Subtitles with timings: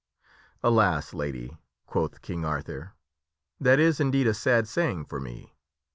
[0.63, 2.93] "Alas, Lady!" quoth King Arthur,"
[3.61, 5.53] that is indeed a sad saying for me.